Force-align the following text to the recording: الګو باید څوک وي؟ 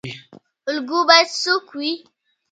الګو 0.71 0.99
باید 1.09 1.27
څوک 1.41 1.65
وي؟ 1.77 1.91